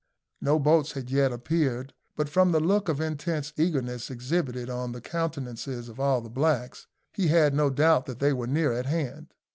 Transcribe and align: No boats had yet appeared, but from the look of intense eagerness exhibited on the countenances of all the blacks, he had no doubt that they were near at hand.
No 0.41 0.57
boats 0.57 0.93
had 0.93 1.11
yet 1.11 1.31
appeared, 1.31 1.93
but 2.15 2.27
from 2.27 2.51
the 2.51 2.59
look 2.59 2.89
of 2.89 2.99
intense 2.99 3.53
eagerness 3.55 4.09
exhibited 4.09 4.67
on 4.67 4.93
the 4.93 4.99
countenances 4.99 5.89
of 5.89 5.99
all 5.99 6.21
the 6.21 6.27
blacks, 6.31 6.87
he 7.13 7.27
had 7.27 7.53
no 7.53 7.69
doubt 7.69 8.07
that 8.07 8.17
they 8.17 8.33
were 8.33 8.47
near 8.47 8.73
at 8.73 8.87
hand. 8.87 9.35